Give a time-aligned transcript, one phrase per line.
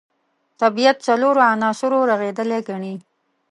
[0.61, 2.95] طبیعت څلورو عناصرو رغېدلی ګڼي.